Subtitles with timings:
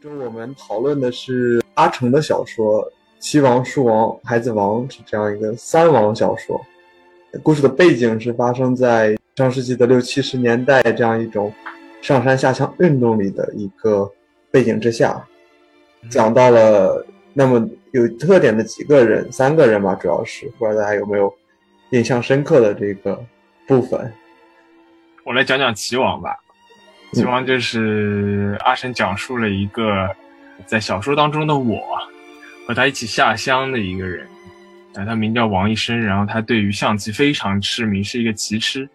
[0.00, 2.84] 这我们讨论的是阿城的小说
[3.18, 6.64] 《七王、树王、孩子王》是这样一个三王小说。
[7.42, 11.52] 故事的背景是发生在上世纪的六七十年代这样一种
[12.00, 14.08] 上山下乡运动里的一个
[14.52, 15.26] 背景之下，
[16.08, 17.04] 讲到了
[17.34, 21.34] 那么有特点的几个人，三个人吧，主要是不知道大家有没有
[21.90, 23.20] 印象深刻的这个
[23.66, 24.12] 部分。
[25.24, 26.38] 我来讲讲齐王吧。
[27.12, 30.08] 齐王就是阿神讲述了一个
[30.66, 31.82] 在小说当中的我
[32.66, 34.26] 和他一起下乡的一个人，
[34.94, 38.88] 啊，他名叫王一生，然后他对于象棋非常痴迷，是一个棋痴。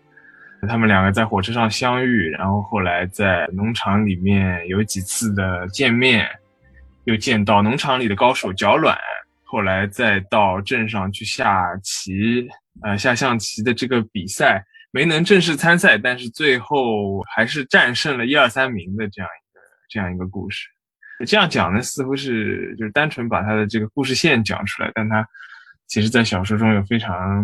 [0.68, 6.26] 他们两个在火车上相遇，然后后来在农场里面有几次的见面，
[7.06, 8.98] 又见到农场里的高手脚软，
[9.44, 12.48] 后来再到镇上去下棋，
[12.82, 14.64] 呃，下象棋的这个比赛。
[14.96, 20.68] 没能正式参赛，但是最后还是战胜了一二三名的这样一个这样一个故事。
[21.26, 25.28] 这样讲呢，似乎是就是单纯把他的这个故事线讲出来，但他
[25.88, 27.44] 其实在小说中有非常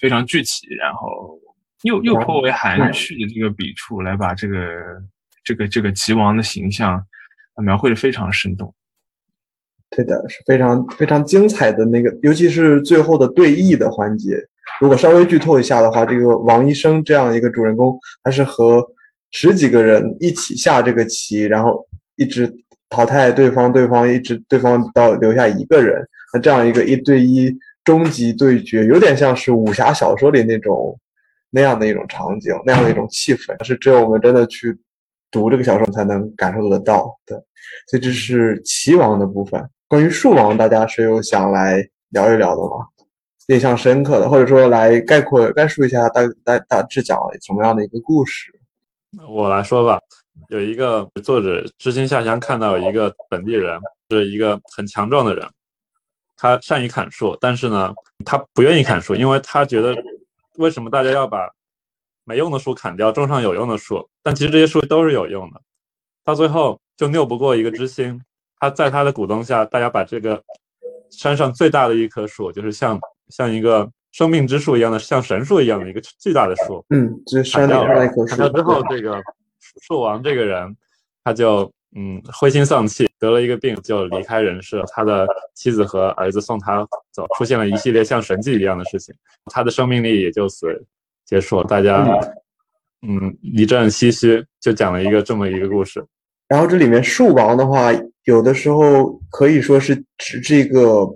[0.00, 1.38] 非常具体，然后
[1.82, 4.56] 又又颇为含蓄的这个笔触来把这个
[5.44, 7.04] 这个这个齐王的形象
[7.62, 8.74] 描绘的非常生动。
[9.90, 14.38] 对的，是非常非常精彩的那个，尤其是最后的对弈的环节。
[14.80, 18.84] 如果稍微剧透一下的话，这个王医生这样一个主人公，他是和
[19.30, 21.84] 十几个人一起下这个棋，然后
[22.16, 22.52] 一直
[22.88, 27.54] 淘汰对方，对方一直对方到留下一个人，那这样一个一对一
[27.84, 30.98] 终极对决，有点像是武侠小说里那种
[31.50, 34.76] 那样的一种场景，那样的一种气氛，是只有我们真的去
[35.30, 37.36] 读这个小说才能感受得到的。
[37.90, 39.62] 所以这是棋王的部分。
[39.88, 42.86] 关于树王，大家谁有想来聊一聊的吗？
[43.48, 48.52] 印象深刻的，或者说来概括概述一下大大大致讲了什么样的一个故事？
[49.26, 49.98] 我来说吧。
[50.50, 55.46] 有一个作者知心下乡看到一个本地人是一个很强壮的人，
[56.36, 57.92] 他善于砍树，但是呢，
[58.24, 59.96] 他不愿意砍树，因为他觉得
[60.56, 61.50] 为什么大家要把
[62.24, 64.08] 没用的树砍掉，种上有用的树？
[64.22, 65.60] 但其实这些树都是有用的。
[66.22, 68.20] 到最后就拗不过一个知心，
[68.60, 70.42] 他在他的鼓动下，大家把这个
[71.10, 73.00] 山上最大的一棵树，就是像。
[73.30, 78.08] 像一个生命之树一样的，像神树一样的一个巨大的树，嗯，这砍掉了。
[78.26, 79.20] 砍掉之后，这个
[79.82, 80.76] 树王这个人，
[81.22, 84.82] 他就嗯灰心丧气，得了一个病，就离开人世。
[84.92, 89.14] 他的妻子和儿子送他走，出现了一系列像神迹一样的事情，
[89.46, 90.66] 他的生命力也就此
[91.24, 91.62] 结束。
[91.64, 92.04] 大家
[93.06, 96.04] 嗯一阵唏嘘，就讲了一个这么一个故事。
[96.48, 97.92] 然后这里面树王的话，
[98.24, 101.06] 有的时候可以说是指这个。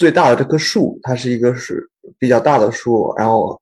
[0.00, 1.86] 最大的这棵树，它是一个是
[2.18, 3.60] 比较大的树，然后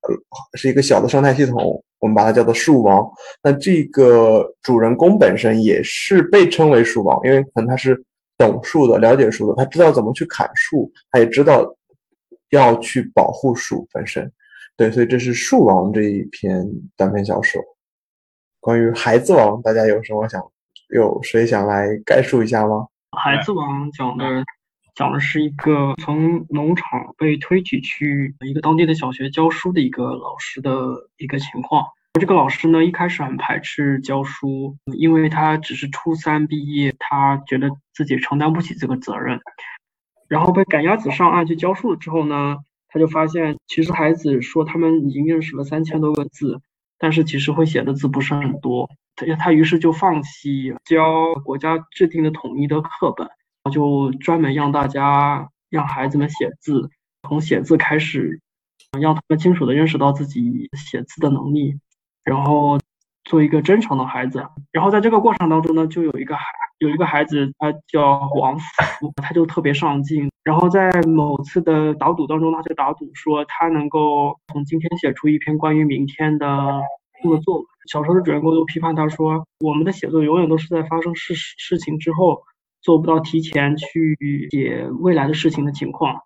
[0.54, 3.04] 是一个小的生态系统，我们把它叫做树王。
[3.42, 8.00] 那这个主人公本身也是被称为树王，因为可能他是
[8.36, 11.66] 懂树的、了解树的，他知道怎么去砍树，他也知道
[12.50, 14.30] 要去保护树本身。
[14.76, 16.64] 对，所以这是树王这一篇
[16.96, 17.60] 短篇小说。
[18.60, 20.40] 关于孩子王，大家有什么想
[20.94, 22.86] 有谁想来概述一下吗？
[23.18, 24.24] 孩子王讲的。
[24.98, 31.86] 讲的是一个从农场被推举去一个当地的小学教书的一个老师的一个情况。
[32.18, 39.38] 这个老师呢，一开始很排斥教书，因为他只是初三毕业，他觉得自己承担不起这个责任。
[40.26, 42.56] 然后被赶鸭子上岸去教书了之后呢，
[42.88, 46.60] 他就发现，其实孩子说他们已经认识了三千多个字，
[46.98, 48.90] 但是其实会写的字不是很多。
[49.14, 53.28] 他他于是就放弃教国家制定的统一的课本。
[53.68, 56.90] 就专门让大家让孩子们写字，
[57.28, 58.40] 从写字开始，
[58.98, 61.78] 让他们清楚的认识到自己写字的能力，
[62.24, 62.78] 然后
[63.24, 64.46] 做一个真诚的孩子。
[64.72, 66.44] 然后在这个过程当中呢，就有一个孩
[66.78, 70.30] 有一个孩子，他叫王福，他就特别上进。
[70.44, 76.80] 然后在某次的打赌当中，他就打赌说他能够从今天写出一篇关于明天的
[77.22, 77.42] 作文。
[77.90, 82.42] 小说的主人公都批判他说，我们的写作永远都是在发生事事情之后。
[82.80, 84.16] 做不到提前去
[84.50, 86.22] 写未来的事情的情况，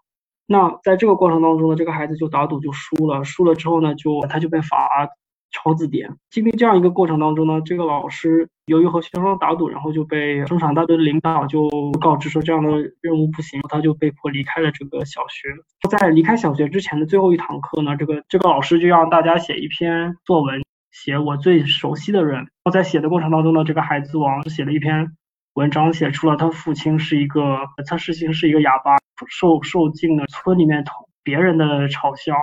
[0.46, 5.08] 那在这个过程当中呢，这个孩子就打赌就输了，输了之后呢，就他就被罚
[5.50, 6.10] 抄字典。
[6.31, 11.70] 经历这样一个过程当中呢，这个老师由于和学生打赌，然后就被生产大队的领导就
[12.00, 12.70] 告知说这样的
[13.00, 15.48] 任务不行，他就被迫离开了这个小学。
[15.90, 22.37] 在离开小学之前的最后一堂课呢，这个这个老师就让大家写一篇作文，写我最熟悉的人。
[22.37, 25.16] 然后在写的过程当中呢，这个孩子王写了一篇。
[25.54, 28.96] 文章写出了他父亲是一个，他事情是一个哑巴，
[29.28, 32.34] 受受尽了村里面同别人的嘲笑。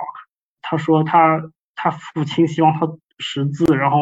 [0.62, 1.42] 他说他
[1.74, 3.98] 他父亲希望他识字，然后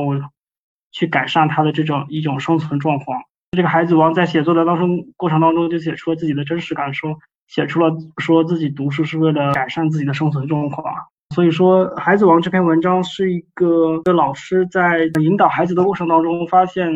[0.93, 3.23] 去改善他的这种一种生存状况。
[3.57, 10.85] 这个孩子王在写作的当中过程当中就写出了自己的真实感受，写出了说自己读书是为了改善自己的生存状况。
[11.35, 16.91] 所以说，孩子王这篇文章是一个老师在引导孩子的过程当中，发现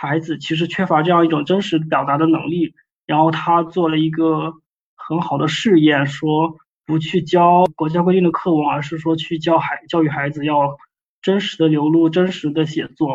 [0.00, 2.74] 孩子其实缺乏这样一种真实表达的能力，
[3.04, 4.52] 然后他做了一个
[4.94, 6.56] 很好的试验，说
[6.86, 10.76] 不去教国家规定的课文，而是说去教孩教育孩子要
[11.20, 13.14] 真实的流露、真实的写作，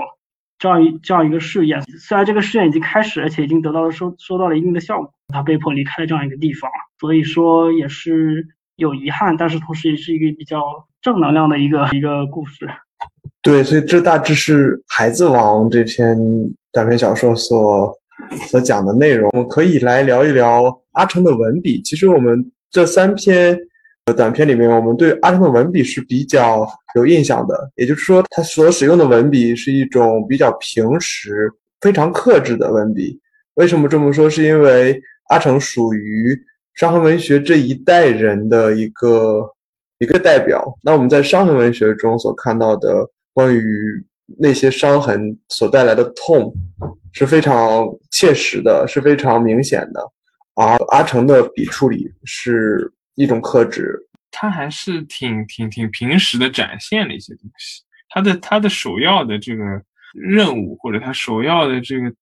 [0.60, 1.82] 这样一这样一个试验。
[1.84, 6.70] 虽然这个试验已经开始，而且已经得到了收收到了一定的效果，他被迫离开了这样一个地方，
[7.00, 8.48] 所以说也是。
[8.76, 12.68] 有遗憾，但是同时也是一个比较正能量的一个一个故事。
[13.44, 16.18] 对，所以这大致是《孩子王》这篇
[16.74, 17.98] 短篇小说所
[18.50, 19.30] 所讲的内容。
[19.32, 21.82] 我们可以来聊一聊阿成的文笔。
[21.84, 23.58] 其实我们这三篇
[24.16, 27.72] 短篇里面，我们对阿成的文笔是比较有印象的。
[27.76, 31.50] 也就是说，他所使用的文笔是一种比较平实、
[31.80, 33.18] 非常克制的文笔。
[33.54, 34.30] 为什么这么说？
[34.30, 36.38] 是因为阿成属于。
[36.76, 39.48] 伤痕文学这一代人的一个
[40.00, 40.76] 一个代表。
[40.82, 43.64] 那我们在伤痕文学中所看到的关于
[44.40, 46.54] 那些伤痕所带来的痛，
[47.12, 50.02] 是非常切实的，是非常明显的。
[50.56, 53.98] 而阿成的笔触里是一种克制，
[54.32, 57.82] 他还是挺挺挺平实的展现了一些东西。
[58.10, 59.64] 他的他的首要的这个
[60.14, 62.14] 任务，或者他首要的这个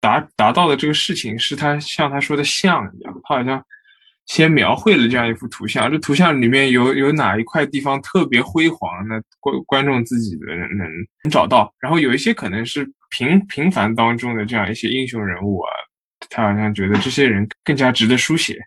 [0.00, 3.64] 达达到的这个事情，是他像他说的像一样，他好像。
[4.28, 10.88] 先描绘了这样一幅图像，这图像里面有有哪一块地方特别辉煌，那观观众自己的能能
[11.30, 11.74] 找到。
[11.80, 15.70] 然后有一些可能是平平凡当中的这样一些英雄人物啊。
[16.30, 18.58] 他好像觉得这些人更加值得书写，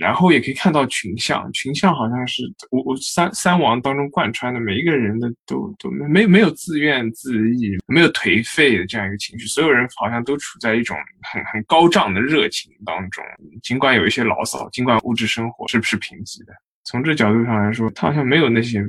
[0.00, 10.96] 然后也可以看到群像，群像好像是我我三三王当中贯穿的每一个人的都都没没有自怨自艾，没有颓废的这样一个情绪，所有人好像都处在一种
[11.32, 13.24] 很很高涨的热情当中，
[13.62, 16.52] 尽管有一些牢骚，尽管物质生活是不是贫瘠的，
[16.84, 18.82] 从这角度上来说，他好像没有那些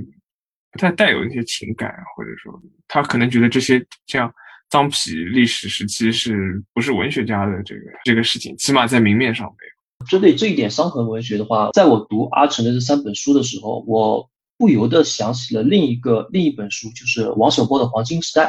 [0.72, 4.34] 不太带有那些情感，或者说他可能觉得这些这样。
[4.70, 10.06] 脏皮历史时期是不是文学家的这个这个事情，起码在明面上没有。
[10.08, 18.46] 针对这一点，伤痕文学的话，在我读阿城的这三本书的时候，我不由得想起了另一个另一本书，就是王小波的《黄金时代》。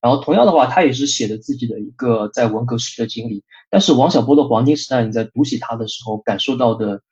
[0.00, 3.44] 然后同样的话，他也是写的自己的一个在文革时期的经历。
[3.70, 7.02] 但是王小波的《黄金时代》，你在读起他的时候，感受到的，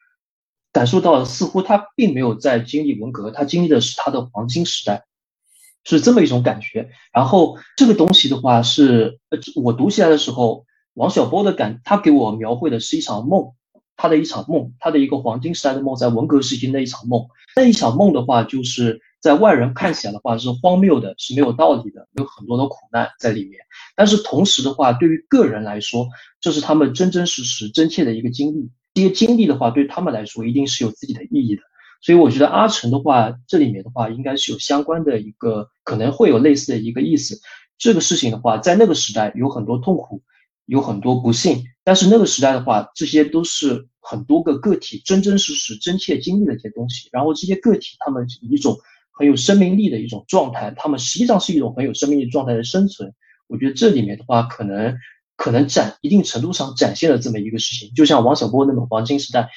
[0.73, 5.05] 感受到似乎他并没有在经历文革，他经历的是他的黄金时代。
[5.85, 13.53] 是这么一种感觉，然后这个东西的话是，呃，我读起来的时候，王小波的感，他给我描绘的是一场梦，
[13.97, 23.61] 他的一场梦，他的一个黄金时代的梦，在文革时期那一场梦，那一场梦的话，就是在外人看起来的话是荒谬的，是没有道理的，有很多的苦难在里面，
[23.97, 26.09] 但是同时的话，对于个人来说，
[26.41, 31.63] 这是他们真真实实真切的一个经历，这些经历的话，对他们来说一定是有自己的意义的。
[32.03, 37.41] 所以我觉得阿成的话，这里面的话应该是有相关的一个，可能会有类似的一个意思。
[37.77, 40.23] 这个事情的话，在那个时代有很多痛苦，
[40.65, 47.09] 有很多不幸，但是那个时代的话，这些都是很多个个体真真实实真切经历的一些东西。
[47.13, 48.79] 然后这些个体他们一种
[49.13, 53.15] 很有生命力的一种状态，他们实际上是一种很有生命力状态的生存。
[53.47, 54.97] 我觉得这里面的话，可能
[55.37, 59.51] 可能展一定程度上展现了这么一个事情，就像王小波那种黄金时代。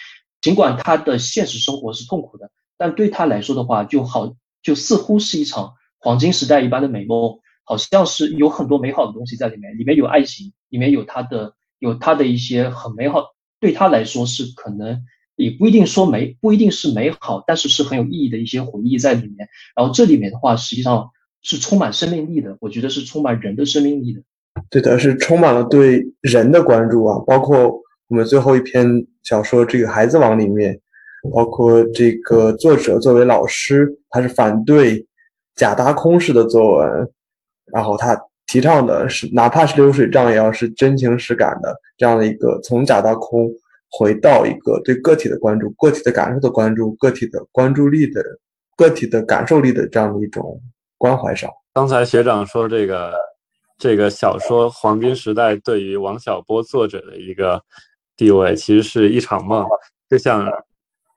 [0.43, 13.23] 尽管他的现实生活是痛苦的，但对他来说的话，就好就似乎是一场黄金时代一般的美梦，好像是有很多美好的东西在里面，里面有爱情，里面有他的有他的一些很美好，
[13.61, 15.05] 对他来说是可能
[15.37, 19.47] 也不一定说美不一定是美好，但是是很有意义的一些回忆在里面。
[19.77, 24.21] 然后这里面的话，实际上是充满生命力的，我觉得是充满人的生命力的。
[24.69, 27.81] 对的，是充满了对人的关注啊，包括。
[28.09, 30.77] 我们最后一篇小说《这个孩子王》里面，
[31.33, 35.07] 包括这个作者作为老师，他是反对
[35.55, 37.09] 假大空式的作文，
[37.71, 43.49] 然后他提倡的是哪怕是流水账，也要是真情实感的这样的一个从假大空
[43.89, 48.21] 回到一个对个体的关注、个体的感受的关注、个体的关注力的、
[48.75, 50.61] 个体的感受力的这样的一种
[50.97, 51.49] 关怀上。
[51.73, 53.13] 刚才学长说这个
[53.77, 57.63] 这个小说《黄金时代》对于王小波作者的一个。
[58.15, 59.65] 地位其实是一场梦，
[60.09, 60.47] 就像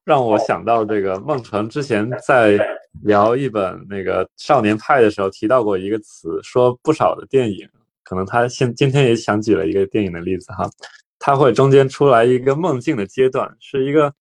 [0.05, 2.59] 让我想到这个孟城之前在
[3.03, 7.69] 聊一本那个少年派的时候提到过一个词，说不少的电影，
[8.05, 10.71] 可能他现今天也想举了一个电影的例子哈，
[11.19, 14.15] 他会中间出来一个梦境的阶段，是一个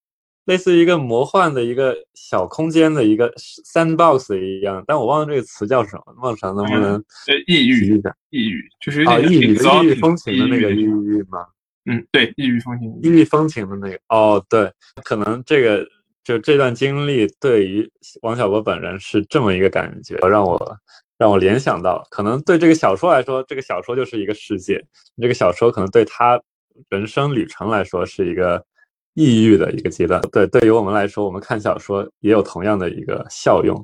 [0.46, 6.14] 类似于一个魔幻的一个小空间的一个 sandbox 一样，但我忘了这个词叫什么。
[6.18, 8.16] 梦成能不能呃抑郁提一下？
[8.30, 11.46] 抑郁就是有啊，点异域的异域 exotic 风情的那个抑异郁域吗？
[11.86, 13.00] 嗯，对，异域风情。
[13.02, 14.72] 异域风情的那个哦，对，
[15.04, 15.88] 可能这个
[16.24, 17.90] 就这段经历对于
[18.22, 20.78] 王小波本人是这么一个感觉，让我
[21.18, 24.84] 让我联想到，可能对这个小说来说，这个小说就是一个世界，
[25.22, 26.42] 这个小说可能对他
[26.90, 28.66] 人生旅程来说是一个
[29.14, 30.20] 抑郁的一个阶段。
[30.32, 33.76] 对，对于我们来说，我们看小说也有同样的一个效用。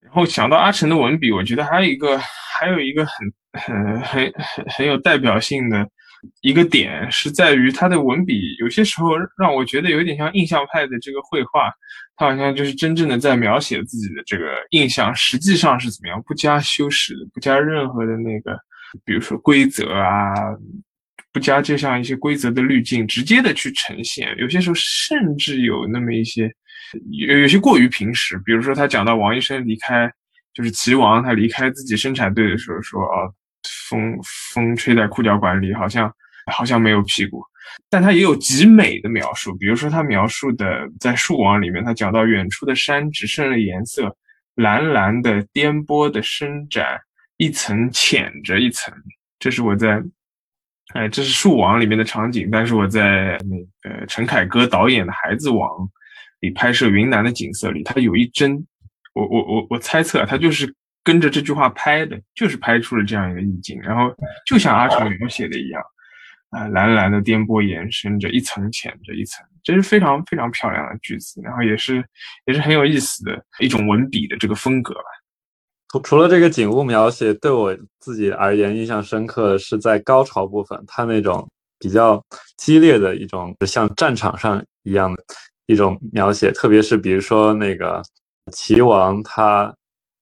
[0.00, 5.86] 然后想到阿成的文笔，我觉得还有一个还有一个很很很很很有代表性的
[6.42, 11.72] 一个点，是在于他的文笔有些时候让我觉得有点像印象派的这个绘画，
[12.16, 18.58] 他好像就是真正的在描写自己的这个印象，实际上是怎么样，不加修饰，不加任何的那个，
[19.04, 20.34] 比如说规则啊。
[21.32, 26.52] 不加这样一些规则的滤镜，直接的去呈现，有些时候甚至有那么一些
[27.12, 30.10] 有有些过于平实，比如说他讲到王医生离开，
[30.52, 33.30] 就是齐王他离开自己生产队的时候说啊，
[33.88, 34.18] 风
[34.52, 36.12] 风吹在裤脚管里，好像
[36.52, 37.42] 好像没有屁股，
[37.88, 44.16] 但他也有极美的描述，比如说他描述的在树王里面，他讲到远处的山只剩了颜色，
[44.54, 47.00] 蓝蓝的颠簸的伸展，
[47.36, 48.94] 一层浅着一层，
[49.38, 50.02] 这是我在。
[50.92, 53.56] 哎，这是《树王》里面的场景，但是我在那
[53.88, 55.68] 个陈凯歌导演的《孩子王》
[56.40, 58.66] 里拍摄云南的景色里，他有一帧，
[59.14, 64.14] 我我我我猜测他就是跟着这句话拍的，就是拍出了这样一个意境，然后
[64.46, 65.82] 就像阿成描写的一样，
[66.50, 72.04] 啊，蓝蓝的颠簸延伸着一层浅着一层，这是非常非常漂亮的句子，然后也是
[72.46, 75.04] 也是很有意思的一种文笔的这个风格吧。
[75.92, 82.22] 除除了这个景物描写，对我自己而言印象深刻的是在高潮部分，他那种比较
[82.58, 85.24] 激烈的一种像战场上一样的
[85.66, 88.00] 一种描写，特别是比如说那个
[88.52, 89.74] 齐王他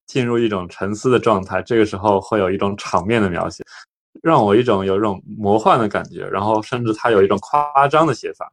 [0.08, 3.62] 进入一种沉思的状态，这个时候会有一种场面的描写，
[4.20, 8.50] 让我一种有一种魔幻的感觉，然后甚至他有一种夸张的写法。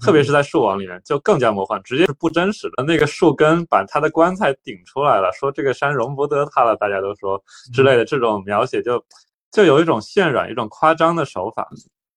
[0.00, 2.82] 特别是在树王里面，就更加魔幻，直接是不真实的。
[2.84, 7.38] 那个树根把他的棺材顶出来了，说这个山容不得他了，大家都说
[7.70, 9.04] 之类的这种描写，就
[9.52, 11.68] 就有一种渲染、一种夸张的手法。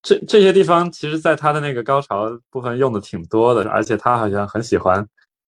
[0.01, 5.05] 这这些地方，其实在他的那个高潮部分用的挺多的，而且他好像很喜欢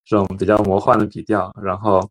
[0.09, 1.53] 这种比较魔幻的笔调。
[1.63, 2.01] 然后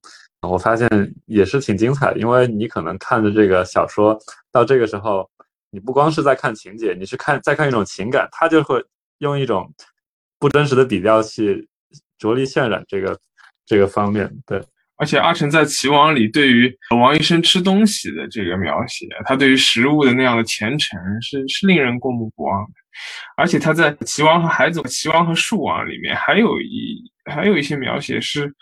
[0.43, 0.88] 我发现
[1.26, 4.17] 也是挺精彩的，因为你可能看着这个小说
[4.52, 5.28] 到这个时候，
[5.71, 8.83] 你不光是在看情节，你是看在看一种情感，他就会
[9.19, 9.75] 用一种。
[10.40, 11.69] 不真实的笔调去
[12.17, 13.19] 着力渲染这个
[13.67, 14.62] 这个方面，对。
[14.95, 22.71] 而且阿成在《齐王》里对于王医生吃东西的这个描写，他对于食物的那样的虔诚是是令人过目不忘的。
[23.37, 28.53] 而且他在《齐王和孩子》《齐王和树王》里面还有一还有一些描写是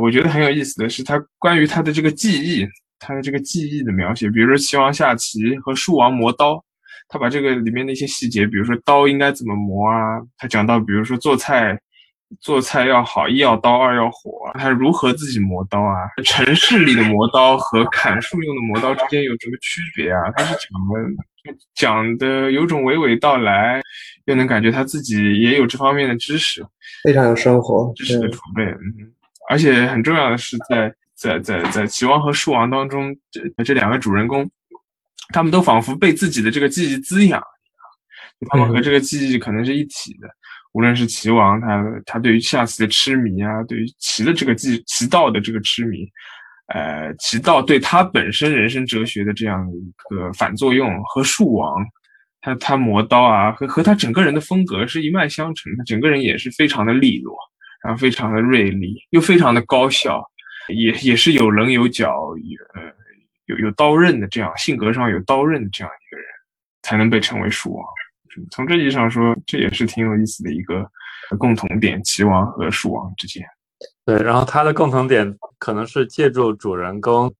[0.00, 2.66] 我觉得很有意思的是，他关于他的这个技艺，
[2.98, 6.62] 他的这个技艺的描写，比如说齐王下棋和树王磨刀。
[7.08, 10.20] 他把这个里面的一些细节，比如说刀应该怎么磨啊？
[10.36, 11.78] 他讲到，比如说做菜，
[12.40, 14.50] 做菜要好，一要刀，二要火。
[14.54, 16.08] 他如何自己磨刀啊？
[16.24, 20.30] 城市里的磨刀和砍树用的磨刀之间有什么区别啊？
[20.36, 23.80] 他是讲的，讲的有种娓娓道来，
[24.24, 26.66] 又能感觉他自己也有这方面的知识，
[27.04, 28.64] 非常有生活知识的储备。
[28.64, 29.12] 嗯，
[29.48, 34.48] 而且很重要的是，在在在在齐王和树王当中，这这两个主人公。
[35.30, 37.42] 他们都仿佛被自己的这个记忆滋养
[38.48, 40.28] 他们和这个记忆可能是一体的。
[40.76, 46.06] 无论是齐王，他他对于下棋的痴迷啊，对于棋的这个技棋道的这个痴迷，
[46.74, 51.82] 呃，棋道对他本身人生哲学的这样一个反作用，和树王，
[52.42, 57.34] 他他磨刀啊，和和他整个人的风格是一脉相承，他整个人也是非常的利落，
[57.82, 60.22] 然后非常的锐利，又非常的高效，
[60.68, 62.12] 也也是有棱有角，
[62.74, 62.94] 呃。
[63.48, 66.26] 有有刀刃的这样性格上有刀刃的这样一个人，
[66.82, 67.86] 才能被称为树王。
[68.50, 70.84] 从这意义上说，这也是挺有意思的一个
[71.38, 73.44] 共同点，齐王和蜀王之间。
[74.04, 77.32] 对，然后他的共同点可能是借助主人公，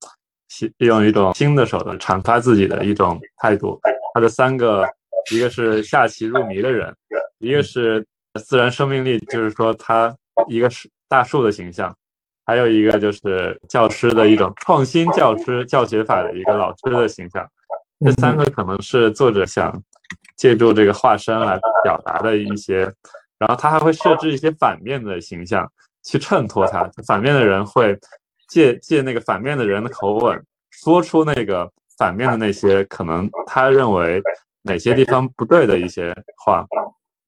[0.77, 3.79] 用一种新的手段阐发自己的一种态度。
[4.13, 4.85] 他的三个，
[5.31, 6.93] 一个是下棋入迷的人，
[7.39, 8.05] 一个是
[8.45, 10.15] 自然生命力，就是说他
[10.47, 11.95] 一个是大树的形象。
[12.45, 17.45] 还有一个就是教师的一种创新教师教学法的一个老师的形象，
[17.99, 19.69] 这三个可能是作者想
[20.37, 22.81] 借助这个化身来表达的一些，
[23.37, 25.69] 然后他还会设置一些反面的形象
[26.03, 27.99] 去衬托他，反面的人会
[28.47, 34.21] 借借那个反面的人的口吻说出那个反面的那些可能他认为
[34.61, 36.15] 哪些地方不对的一些
[36.45, 36.65] 话，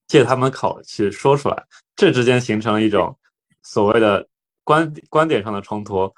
[0.07, 1.63] 借他们口去说出来，
[1.95, 3.13] 这之间形成了一种。
[3.61, 4.25] 所谓的
[4.63, 6.11] 观观点上的冲突，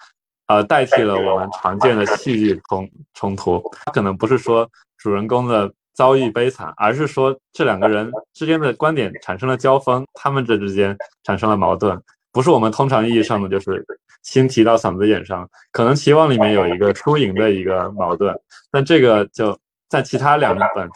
[0.45, 3.61] 呃，代替了我们常见的戏剧冲冲突。
[3.73, 13.85] 他可能不是说主人公的遭遇悲惨，而是说这两个人之间的观点产生了交锋，他们这之间产生了矛盾，不是我们通常意义上的就是
[14.23, 15.49] 心提到嗓子眼上。
[15.71, 18.35] 可能期望里面有一个输赢的一个矛盾，
[18.71, 19.57] 但这个就
[19.89, 20.89] 在其他两本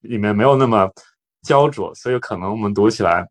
[0.00, 0.90] 里面没有那么
[1.42, 3.26] 焦灼，所以可能我们读起来。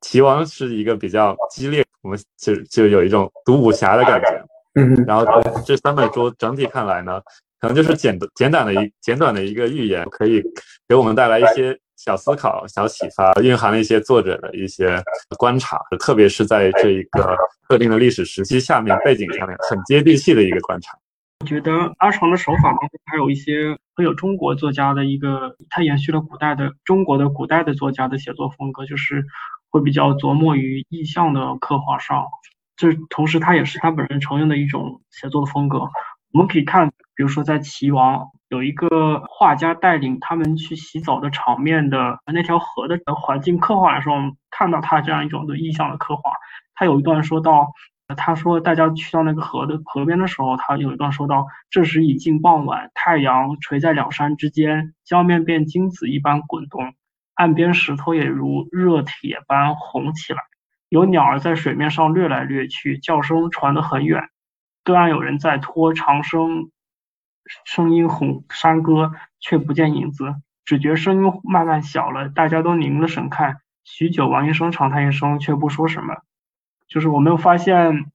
[0.00, 4.44] 齐王是一个比较激烈，我们就就有一种读武侠的感觉。
[4.74, 5.24] 嗯，然后
[5.64, 7.20] 这三本书整体看来呢，
[7.62, 10.42] 可能就是简简短的一简短的一个寓言，可以
[10.88, 15.00] 给我们带来一些小思考、小启发，蕴含了一些作者的一些
[15.38, 17.36] 观察，特别是在这一个
[17.68, 20.92] 特定的历史时期下面背景下面很接地气的一个观察。
[21.40, 29.24] 我觉得阿长的手法当中还有一些很有中国作家的一个，他延续了古代的中国的古代的作家的写作风格，就是。
[29.72, 32.26] 会比较琢磨于意象的刻画上，
[32.76, 35.78] 这同时他也是他本人承认的一种写作的风格。
[36.34, 38.16] 我们可以看，比如说在《齐王》
[38.48, 44.16] 有一个画家带领他们去洗澡的场面的那条河的环境刻画的时候，
[44.50, 46.32] 看到他这样一种的意象的刻画。
[46.74, 47.68] 他有一段说到，
[48.16, 56.94] 他说大家去到那个河的河边的时候，他有一段说到，这时已近傍晚，太阳垂在两山之间，江面便金子一般滚动。
[57.34, 60.40] 岸边石头也如热铁般红起来，
[60.88, 64.28] 有鸟儿在水面上掠来掠去，叫声传得很远。
[64.84, 66.70] 对岸有人在拖长声，
[67.64, 72.28] 声音哄山歌，却不见影子，只觉声音慢慢小了。
[72.28, 76.22] 大家都凝了神看，许久，王医生长叹一声，却不说什么。
[76.88, 78.06] 就是我没有发现，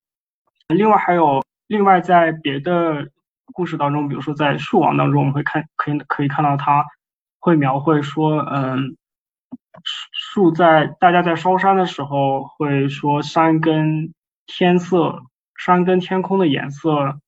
[0.68, 3.10] 另外还有另外在别的
[3.54, 6.86] 故事当中，比如说在树王当中，我们会看可以可以看到他
[7.40, 8.96] 会描绘说，嗯。
[10.12, 14.12] 树在大家在烧山的时候会说山跟
[14.48, 15.22] 天色，
[15.56, 17.20] 山跟天空的颜色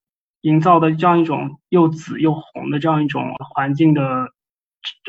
[0.42, 4.28] 营造的这样一种又紫又红的这样一种环境的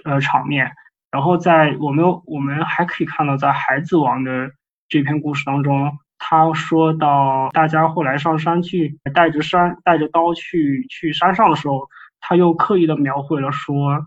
[0.04, 0.72] 呃场面。
[1.12, 4.52] 然后在我们我们还可以看到在孩子王的
[4.88, 14.06] 这篇故事当中，他说到大家后来上山去带着山带着刀去去山上的时候，他又刻意的描绘了说。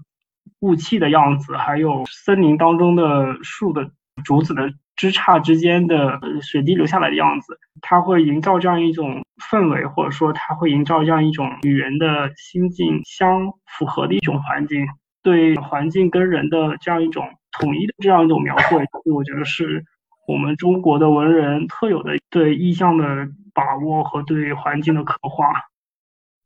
[0.61, 3.91] 雾气的样子，还有森林当中的树的
[4.25, 14.87] 竹子的枝杈之间的水滴流下来的样子，它会营造这样一种氛围，或者说它会营造这样一种与人的心境相符合的一种环境，
[15.23, 19.85] 对环境跟人的这样一种统一的这样一种描绘，我觉得是
[20.27, 23.05] 我们中国的文人特有的对意象的
[23.53, 25.47] 把握和对环境的刻画。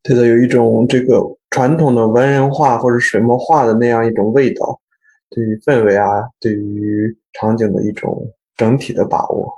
[0.03, 4.81] 对的，有一种这个传统的文人画或者水墨画的那样一种味道，
[5.31, 9.53] 对于氛围啊，对于场景的一种整体的把握。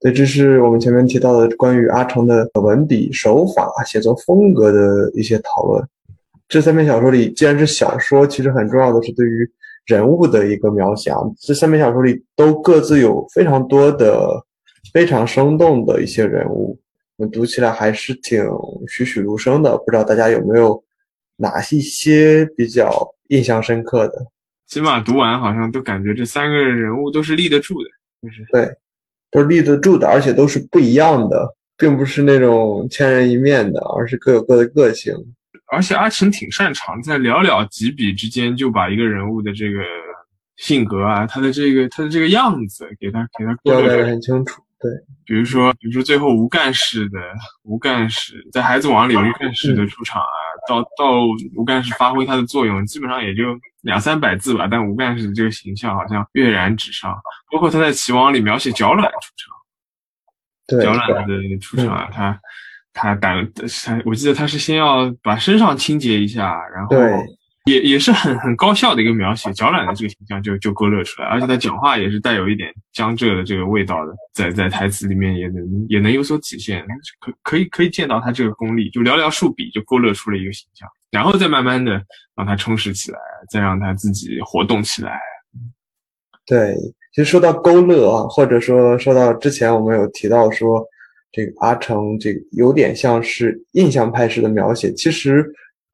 [0.00, 5.82] 对，这是我们前面提到的关于阿城的文笔手法、写作风格的一些讨论。
[6.48, 9.50] 这三篇小说里，既然是小说，其实很重要的是对于
[9.86, 11.10] 人物的一个描写。
[11.40, 14.30] 这三篇小说里都各自有非常多的、
[14.92, 16.78] 非常生动的一些人物。
[17.16, 18.44] 我们读起来还是挺
[18.86, 20.84] 栩栩如生的，不知道大家有没有
[21.36, 24.26] 哪一些比较印象深刻的？
[24.66, 27.88] 起码读完好像都感觉这三个人物都是立得住的，
[28.22, 28.68] 就是对，
[29.30, 35.14] 都是立得住的，而且都是不一样的，并不是那种千人一面的，而是各有各的个性。
[35.72, 39.80] 而且阿成挺擅长在寥寥几笔之间就把一个人物的这个
[40.56, 44.62] 性格啊，他的这个他的这个样子给他给他交代的很清楚。
[44.78, 44.90] 对，
[45.24, 47.18] 比如说，比如说最后吴干事的
[47.62, 50.28] 吴干事在《孩子王》里，吴干事的出场啊，
[50.68, 51.22] 到到
[51.56, 54.68] 吴干事发挥他的作用，基本上也就两三百字吧。
[54.70, 57.10] 但吴干事这个形象好像跃然纸上，
[57.50, 62.40] 包括他在《棋王》里描写脚卵出场，脚卵的出场啊，他
[62.92, 66.96] 他胆他，我记得他是先要把身上清洁一下，然后。
[67.66, 76.86] 也也是很很高效的一个描写，脚懒的这个形象就就勾勒出来，而且他讲话也是带有一点江浙的这个味道的，在在台词里面也能也能有所体现，
[77.18, 82.00] 可可以可以见到他这个功力，就寥寥数笔就勾勒出了一个形象，然后再慢慢的
[82.36, 83.18] 让他充实起来，
[83.50, 85.18] 再让他自己活动起来。
[86.46, 86.72] 对，
[87.12, 90.80] 其实说到勾勒啊，或者说说到之前我们有提到说
[91.32, 95.44] 这个阿成这个有点像是印象派式的描写，其实。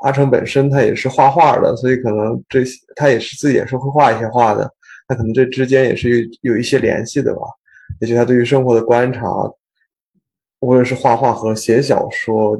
[0.02, 4.70] 阿成本身他也是画画的，所以可能这些他也是自己也是会画一些画的，
[5.08, 7.42] 那可能这之间也是有有一些联系的吧。
[8.00, 9.28] 也许他对于生活的观察，
[10.60, 12.52] 无论是画画和写小说，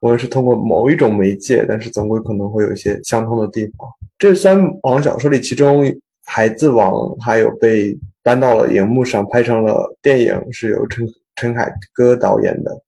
[0.00, 3.88] 无论是通过某一种媒介，但是总归可能会有一些相通的地方。
[4.18, 5.84] 这三王小说里，其中
[6.24, 12.82] 《孩子王》还有被搬到了荧幕上，拍成了电影，是由陈陈凯歌导演的。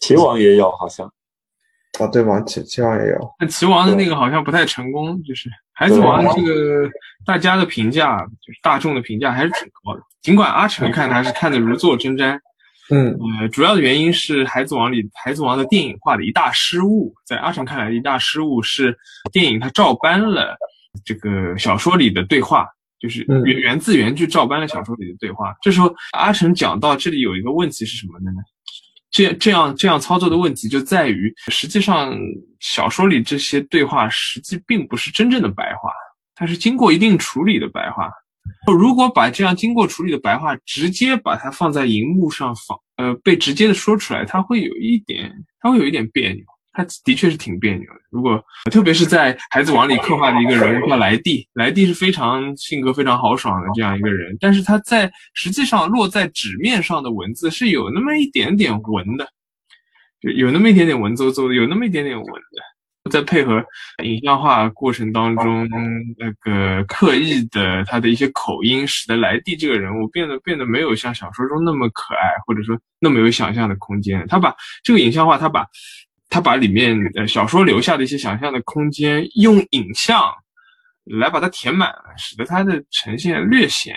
[0.00, 1.10] 棋王也有好像。
[1.98, 2.44] 啊，对王？
[2.46, 3.34] 棋棋王也有。
[3.38, 6.88] 那棋王的那个好像不太成功，就是孩子王这个
[7.24, 10.02] 大家的评价，就是大众的评价还是挺高的。
[10.22, 12.38] 尽管阿成看他是看的如坐针毡。
[12.90, 18.94] 嗯，呃，主要的原因是《孩子王》里《孩子王》的电影化的一大失误，在阿成看来的一大失误是
[19.32, 20.54] 电影它照搬了
[21.02, 22.68] 这个小说里的对话，
[23.00, 25.54] 就是原原字原句照搬了小说里的对话。
[25.62, 28.30] 这时候阿成讲到这里有一个问题是什么呢？
[29.14, 32.12] 这这样这样操作的问题就在于，实际上
[32.58, 35.92] 小说里这些对话实际并不是真正的白话，
[36.34, 38.10] 它是经过一定处理的白话。
[38.66, 46.44] 如果把这样经过处理的白话直接把它放在荧幕上放，呃，被直接的说出来，它会有一点，它会有一点别扭。
[46.74, 48.00] 他的确是挺别扭的。
[48.10, 59.26] 如果特别是在《孩子王》里刻画的一个人物叫莱蒂，莱蒂是非常性格非常豪爽的这样一个人，但是他在实际上落在纸面上的文字是有那么一点点文的，
[60.20, 63.10] 就有那么一点点文绉绉的，有那么一点点文的。
[63.10, 63.62] 在配合
[64.02, 65.68] 影像化过程当中，
[66.16, 74.24] 那个刻意的他的一些口音，使得莱蒂这个人物变得变得没有像小说中那么可爱，或者说那么有想象的空间。
[74.26, 75.66] 他把这个影像化，他把
[76.34, 80.20] 他把里面呃小说留下的一些想象的空间，用影像
[81.04, 83.96] 来把它填满，使得它的呈现略显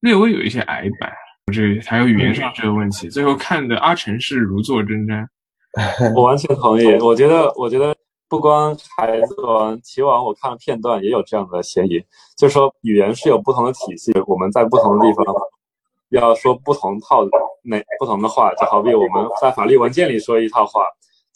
[0.00, 1.10] 略微有一些矮板。
[1.50, 5.26] 这还有语言上这个问题，最后看的阿成是如坐针毡。
[6.14, 7.96] 我完全同意，我觉得，我觉得。
[8.30, 11.98] 不光孩子王、棋王，我看了片段也有这样的嫌疑，
[12.36, 15.24] 就是说语言是有不同的体系，我们在不同的地方
[16.10, 17.24] 要说不同套
[17.62, 20.82] 那不同的话，就好比我们在法律文件里说一套话，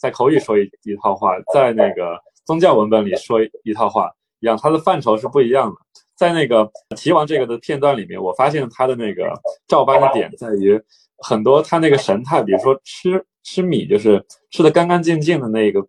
[0.03, 4.11] 在口语说一一套话，在那个宗教文本里说一套话
[4.41, 5.77] 一样，它的范畴是不一样的。
[6.13, 9.31] 在那个齐王这个的片段里面，我发现他的那个
[9.65, 10.77] 照搬的点在于
[11.19, 15.79] 很多他那个神态，比如说吃吃米，就是吃的干干净净的那个。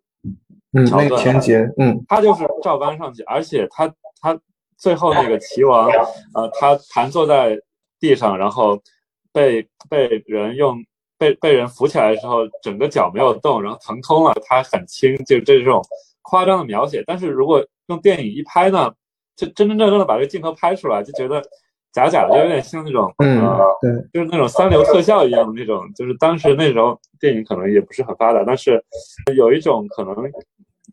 [0.77, 4.37] 嗯，那个情节，嗯，他就是照搬上去，而且他他
[4.77, 5.89] 最后那个齐王，
[6.33, 7.57] 呃，他盘坐在
[7.99, 8.81] 地上，然后
[9.33, 10.77] 被被人用
[11.17, 15.81] 被被人扶起来的时候，整个脚没有动，然后腾空了，它很轻，就这种
[16.21, 17.03] 夸张的描写。
[17.05, 18.91] 但是如果用电影一拍呢，
[19.35, 21.41] 就真真正正的把这个镜头拍出来，就觉得
[21.91, 23.41] 假假的，就有点像那种，嗯，
[23.81, 28.83] 对，就是那种三流特效一样的那种，就是当时那时候电影可能也不是很发达，但是
[29.35, 30.15] 有一种可能。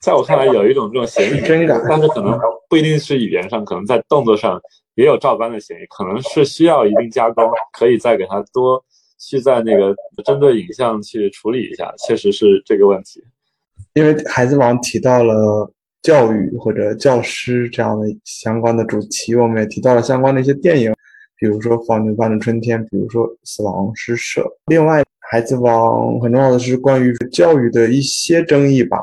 [0.00, 2.37] 在我看来，有一种这种嫌疑，真感，但是可能
[2.68, 4.61] 不一定是语言上，可能在动作上
[4.94, 8.82] 也有照搬的嫌疑，可能是需要一定加工，可以再给他多
[9.22, 13.22] 去在那个针对影像去处理一下，确实是这个问题。
[13.94, 15.70] 因为《孩子王》提到了
[16.02, 20.92] 教育或者教师这样的相关的主题，我们也提到了相关的一些电影，
[21.38, 24.40] 比如说《放牛班的春天》，比如说《死亡诗社》。
[24.66, 28.98] 另外，《孩子王》很重要的是关于教育的一些争议吧。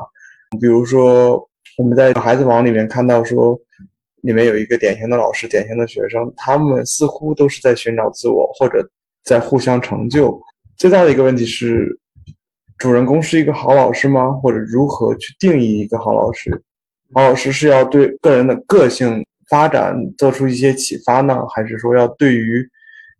[0.60, 3.58] 比如说，我们在《孩子王》里面看到说，
[4.22, 8.86] 里面有一个典型的老师、典型的学生，他们似乎都是在寻找自我，或者
[9.24, 10.40] 在互相成就。
[10.76, 11.98] 最大的一个问题是，
[12.78, 14.30] 主人公是一个好老师吗？
[14.32, 16.62] 或者如何去定义一个好老师？
[17.12, 22.66] 好老师是要对个人的个性发展做出一些启发呢，还是说要对于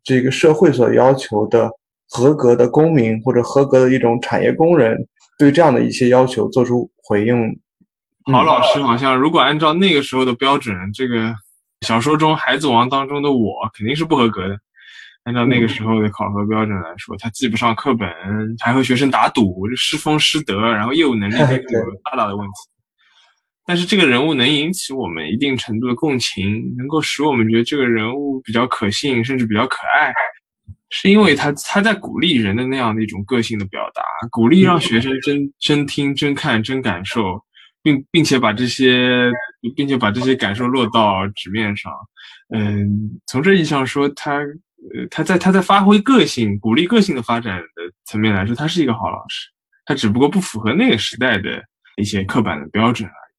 [0.02, 1.70] 这个社会所要求的
[2.08, 4.96] 合格的公民或者合格的一种产业工人？
[5.38, 7.34] 对这样的一些要求做出回应，
[8.30, 11.34] 好老师好像如果按照那个时候的标准，这个
[11.80, 14.58] 小说中《孩子王》当中的我肯定是不合格的。
[15.24, 18.08] 按照那个时候的考核标准来说，他记不上课本，
[18.58, 21.34] 还和学生打赌，就失风失德，然后业务能力
[21.72, 22.54] 有大大的问题。
[23.66, 30.12] 但是这个人物能引起我们一定程度的共情，能够使我们觉得这个人物比较可信，甚至比较可爱。
[30.88, 37.40] 是因为他他在鼓励人的那样的一种个性的表达，鼓励让学生真真听、真看、真感受，
[37.80, 39.30] 并并且把这些
[39.76, 41.92] 并且把这些感受落到纸面上。
[42.52, 44.40] 嗯，从这意义上说，他
[44.94, 49.48] 呃他在他在发挥个性、鼓励个性的发展的层面来说，他是一个好老师。
[49.84, 51.62] 他只不过不符合那个时代的
[51.96, 53.32] 一些刻板的标准而已。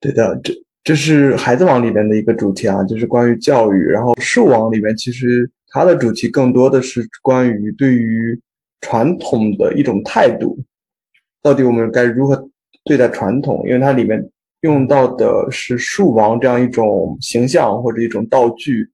[0.00, 0.52] 对的，这
[0.84, 3.84] 这是《孩子王》里面的一个主题啊，就是关于教育。
[3.86, 5.50] 然后《树王》里面其实。
[5.70, 8.40] 它的主题更多的是关于对于
[8.80, 10.58] 传统的一种态度，
[11.42, 12.42] 到底我们该如何
[12.86, 13.62] 对待传统？
[13.66, 14.18] 因为它里面
[14.62, 18.88] 用到的是树王这样一种形象或者一种道具，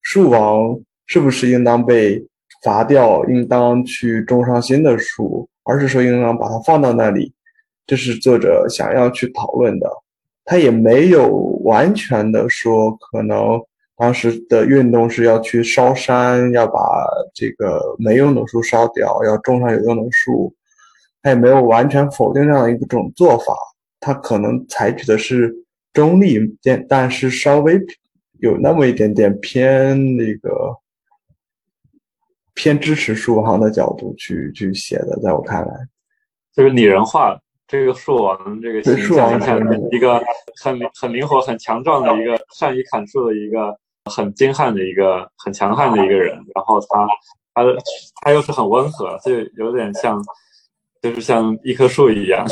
[0.00, 0.76] 树王
[1.12, 2.26] 是不是应当被
[2.62, 7.34] 伐掉，应当去种上新的树，而是说应当把它放到那里？
[7.86, 9.86] 这是作者想要去讨论的。
[10.46, 11.28] 他也没有
[11.64, 13.60] 完全的说可能。
[13.94, 16.80] 当时的运动是要去烧山，要把
[17.34, 20.54] 这个没用的树烧掉，要种上有用的树。
[21.22, 23.54] 他也没有完全否定这样一种做法，
[24.00, 25.54] 他可能采取的是
[25.92, 27.78] 中立，但但是稍微
[28.40, 30.50] 有那么一点点偏那个
[32.54, 35.74] 偏支持树王的角度去去写的，在我看来，
[36.54, 39.58] 就是拟人化这个树王这个形象，像
[39.90, 40.22] 一个
[40.62, 43.76] 很很灵活、很强壮的一个善于砍树的一个
[44.10, 47.06] 很精悍的一个很强悍的一个人，然后他
[47.54, 47.76] 他的
[48.22, 50.22] 他又是很温和，就有点像。
[51.02, 52.46] 就是像一棵树一样。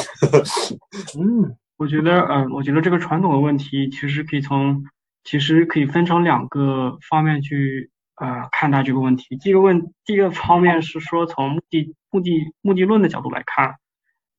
[1.16, 4.82] 嗯，我觉得，嗯，我觉得这个传统的问题其实可以从，
[5.22, 7.88] 其实可以分成两个方面去，
[8.20, 9.36] 呃，看待这个问题。
[9.38, 13.76] 第一个问，第一个方面是说从目的、目的、目的论的角度来看，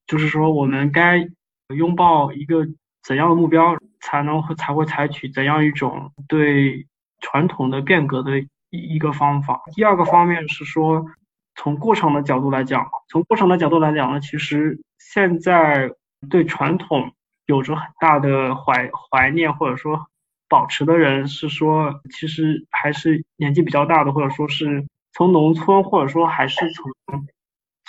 [0.08, 1.28] 就是说我们该
[1.76, 2.66] 拥抱一个
[3.04, 6.88] 怎样的目标，才能才会采取怎样一种对
[7.20, 8.48] 传统的变革的一
[8.96, 9.62] 一个方法。
[9.76, 11.06] 第二个方面是说。
[11.54, 15.92] 从过程的角度来讲，从过程的角度来讲呢，其实现在
[16.30, 17.12] 对传统
[17.46, 20.08] 有着很大的怀怀念或者说
[20.52, 26.92] 保持的人，是说其实还是年纪比较大的，或者说是从农村或者说还是从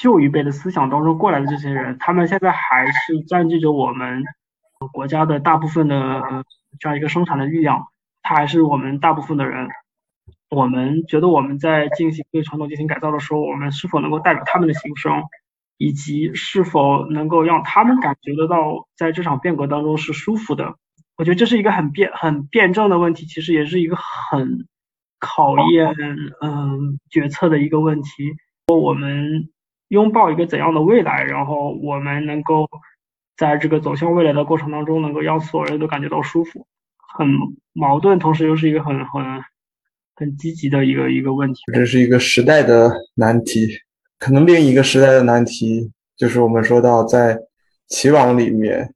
[0.01, 4.23] 旧一辈的思想当中过来的这些人，他们现在还是占据着我们
[4.93, 6.45] 国家的大部分的
[6.79, 7.89] 这样一个生产的力量，
[8.23, 9.69] 他还是我们大部分的人。
[10.49, 15.25] 我们觉得我们在进行对传统进行改造的时候，我们是否能够代表他们的心声，
[15.79, 20.77] 以及是否能够让他们感觉得到在这场变革当中是舒服的？
[21.17, 24.67] 我觉得这是一个很辩很辩证的问题，其实也是一个很
[25.19, 25.95] 考验
[26.41, 28.35] 嗯决策的一个问题。
[28.69, 29.51] 我们
[29.89, 32.69] 拥抱一个怎样的未来，然后我们能够
[33.37, 36.67] 在这个走向未来的过程当中，能够让所有人都感觉到舒服，
[37.17, 37.27] 很
[37.73, 39.43] 矛盾，同时又是一个很很。
[40.15, 43.67] 很积极的一个一个问题，这是一个时代的难题。
[44.19, 47.37] 可能另一个时代的难题就是我们说到在
[47.89, 48.93] 齐网里面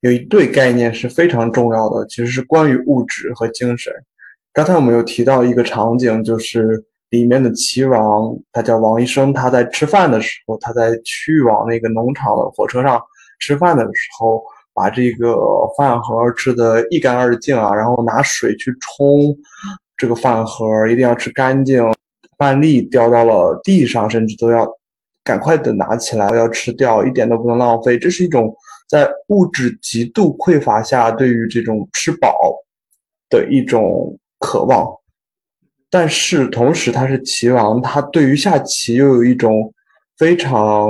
[0.00, 3.92] 有一对概念是非常重要的，其实是关于物质和精神。
[4.52, 13.00] 刚才我们有提到一个场景，就是里面的齐王，他叫王医生，他在吃饭的时候，他在去往那个农场的火车上
[13.40, 14.42] 吃饭的时候，
[14.74, 15.36] 把这个
[15.76, 19.36] 饭盒吃得一干二净啊，然后拿水去冲。
[19.96, 21.82] 这个饭盒一定要吃干净，
[22.36, 24.66] 饭粒掉到了地上，甚至都要
[25.24, 27.98] 赶快的拿起来，要吃掉，一点都不能浪费。
[27.98, 28.54] 这是一种
[28.88, 32.54] 在物质极度匮乏下对于这种吃饱
[33.28, 34.86] 的一种渴望，
[35.90, 39.72] 但是同时他是棋王，他对于下棋又有一种
[40.16, 40.88] 非常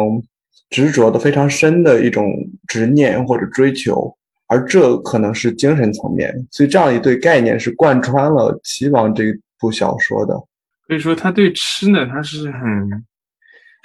[0.71, 2.27] 执着的、非常深的一种
[2.69, 4.15] 执念或者追求。
[4.49, 9.25] 而这可能是精神层面，所以这样一对概念是贯穿了《棋王》这
[9.59, 10.41] 部小说的。
[10.87, 13.05] 可以说，他对吃呢，他是很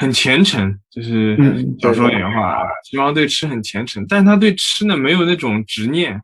[0.01, 1.37] 很虔诚，就是
[1.79, 6.19] 小说里的话，齐王对吃很虔诚，但他对吃呢没有那种执念，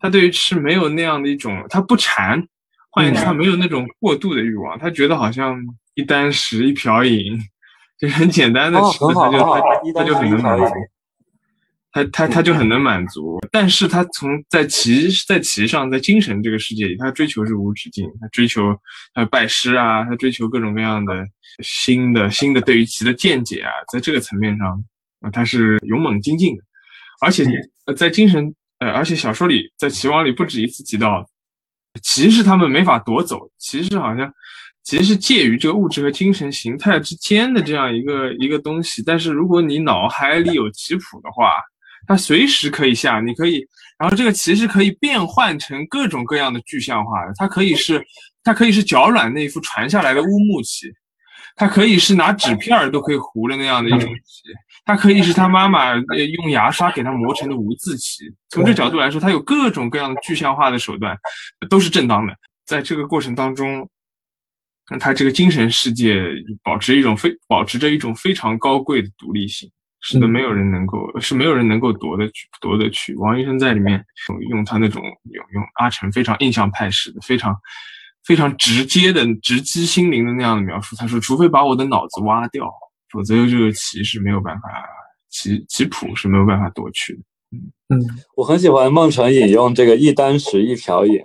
[0.00, 2.42] 他对于吃没有那样的一种，他不馋，
[2.90, 5.56] 换言之，他没有那种过度的欲望，他觉得好像
[5.94, 7.38] 一箪食一瓢饮，
[7.96, 9.60] 就很简单的吃，他就他
[9.94, 10.64] 他就很能满足。
[11.92, 18.74] 他他他就很能满足，但是他从在棋在棋上，在精神这个世界里，他追求是无止境，他追求
[19.12, 21.14] 他拜师啊，他追求各种各样的
[21.62, 24.82] 新的新的对于棋的见解啊，在这个层面上
[25.20, 26.62] 啊，他是勇猛精进的，
[27.20, 27.44] 而且
[27.84, 31.28] 呃，在精神呃，而且小说里在棋王里不止一次提到，
[32.02, 34.32] 棋是他们没法夺走，棋是好像
[34.82, 41.50] 棋是介于这个物质和精神形态之间的这样一个一个东西，但是如果你脑海里有棋谱的话。
[42.06, 43.66] 它随时可以下，你可以，
[43.98, 47.32] 然后这个棋是可以变换成各种各样的具象化的。
[47.36, 48.04] 它可以是，
[48.42, 50.86] 它可以是脚软那一副传下来的乌木棋，
[51.56, 54.42] 它可以是拿纸片儿都可以糊的那样的一种棋，
[54.84, 58.24] 它可以是他妈妈用牙刷给他磨成的无字棋。
[58.48, 61.16] 从这角度来说，它有各种各样的具象化的手段，
[61.70, 62.34] 都是正当的。
[62.64, 63.88] 在这个过程当中，
[64.98, 66.22] 他这个精神世界
[66.62, 69.70] 保持一种非保持着一种非常高贵的独立性。
[70.04, 73.14] 是的，没有人能够，是没有人能够夺得去，夺得去。
[73.14, 74.04] 王医生在里面
[74.50, 77.56] 用他那种用用阿成非常印象派式的、非常
[78.24, 80.96] 非常直接的、直击心灵的那样的描述。
[80.96, 82.68] 他说：“除非把我的脑子挖掉，
[83.12, 84.68] 否则这个棋是没有办法，
[85.30, 87.20] 棋棋谱是没有办法夺去的。”
[87.54, 88.00] 嗯嗯，
[88.34, 91.22] 我很喜欢孟辰引用这个“一箪食，一瓢饮”，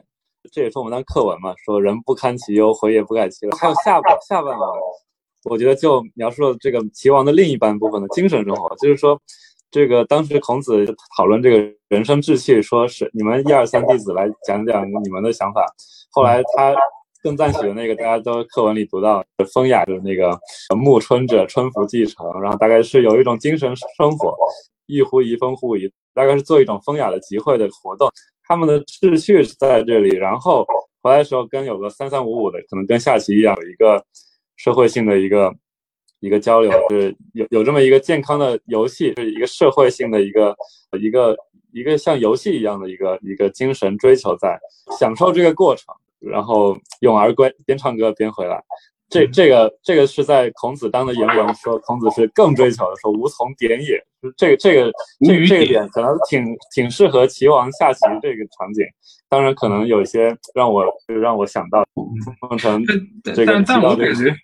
[0.53, 3.57] 这也是我们当课文嘛，说“人不堪其忧，回也不改其乐”。
[3.57, 4.69] 还有下半下半文。
[5.49, 9.19] 我觉得就描述了这个齐王的另一半部分的精神生活，就是说，
[9.71, 15.65] 这个当时孔子讨论这个人生志趣，说是你们一二三弟子来讲讲你们的想法。
[16.11, 16.75] 后来他
[17.23, 20.39] 更赞许的那个，大家都课文里读到风雅的那个
[20.75, 24.35] 暮春者，春服既成，然后大概是有一种精神生活，
[24.85, 28.09] 一呼一风呼一，大概是做一种风雅的集会的活动。
[28.47, 30.65] 他们的志趣是在这里，然后
[31.01, 34.01] 回来的时候跟有个三三五五的，可能跟下棋一样，有一个
[34.57, 35.55] 社会性的一个。
[36.19, 40.55] 一个交流是有有这么一个健康的游戏，是一个社会性的一个
[40.99, 41.37] 一个
[41.71, 44.59] 一个像游戏一样的一个一个精神追求，在
[44.97, 48.59] 享受这个过程，然后咏而归，边唱歌边回来。
[49.09, 54.03] 这这个这个是在孔子当的言文说，孔子是更追求的，说无从点也。
[54.35, 54.91] 这个这个
[55.23, 56.43] 这这个点可能挺
[56.73, 58.83] 挺适合齐王下棋这个场景。
[59.29, 61.85] 当然，可能有一些让我让我想到
[62.41, 62.83] 孟城
[63.35, 64.35] 这个但我感觉。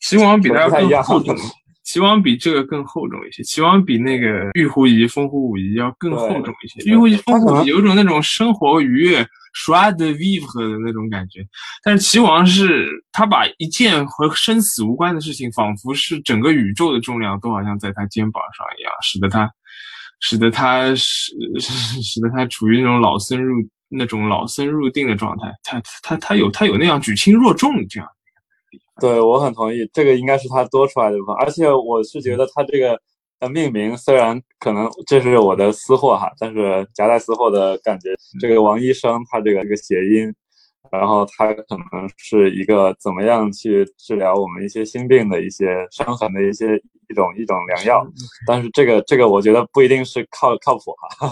[0.00, 1.36] 齐王比他更厚重，
[1.84, 3.42] 齐王比这个更厚重一些。
[3.42, 6.90] 齐王比那个玉壶仪、风壶舞仪要更厚重一些。
[6.90, 11.40] 玉壶仪、风壶有种那种生活愉悦、耍的 vive 的那种感觉，
[11.82, 19.50] 但是齐王是他把一件和生死无关的事情，仿佛是整个宇宙的重量都好像在他肩膀上一样，使得他，
[20.20, 23.56] 使得他使使得他处于那种老僧入
[23.88, 25.52] 那种老僧入定的状态。
[25.64, 28.08] 他他他有他有那样举轻若重这样。
[29.00, 33.00] 对，我很同意，这个应该是他多出来的部分，而且我是觉得他这个
[33.38, 40.34] 呃命名虽然可能这是我的私货哈，但是夹带私货的感觉，这个王医生他这个这个谐音，
[40.90, 46.76] 然后他可能是一个怎么样去治疗我们一些心病的一些伤痕的一些
[47.08, 48.04] 一种一种良药，
[48.48, 51.28] 但是这个这个我觉得不一定是靠靠谱哈，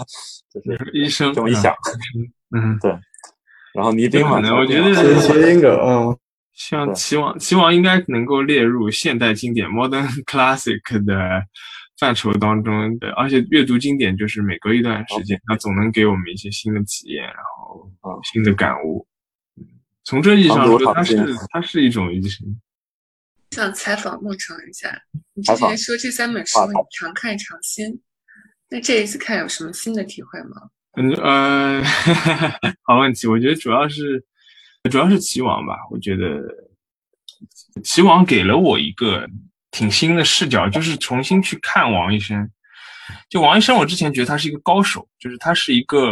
[0.53, 1.73] 就是医生这么一想，
[2.55, 2.91] 嗯对，
[3.73, 6.17] 然后倪丁嘛，我觉得谐音梗，嗯。
[6.57, 11.15] 像棋王，棋王应该能够列入现代经典 （modern classic） 的
[11.99, 19.07] 范畴当中的，而且阅读经典就是每隔一段时间，它总能给我们一些新的体验，然后新的感悟。
[20.03, 22.59] 从这意义上说，它是它是一种医生。
[23.51, 24.99] 想采访孟成一下，
[25.35, 28.01] 你之前说这三本书你常看常新，
[28.69, 30.69] 那这一次看有什么新的体会吗？
[30.97, 31.83] 嗯呃，
[32.81, 34.25] 好问题，我觉得主要是。
[34.87, 36.41] 主要是齐王吧，我觉得
[37.83, 39.27] 齐王给了我一个
[39.71, 42.49] 挺新的视角，就是重新去看王医生。
[43.29, 46.11] 就王医生，我之前觉得他是一个高手，就是他是一个